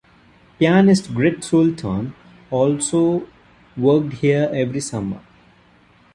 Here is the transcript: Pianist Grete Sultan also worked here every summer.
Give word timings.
Pianist 0.57 1.13
Grete 1.13 1.43
Sultan 1.43 2.15
also 2.49 3.27
worked 3.77 4.13
here 4.13 4.49
every 4.51 4.79
summer. 4.79 5.21